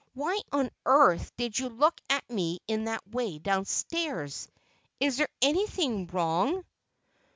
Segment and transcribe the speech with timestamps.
[0.15, 4.47] Why on earth did you look at me in that way downstairs?
[4.99, 6.65] Is there anything wrong?"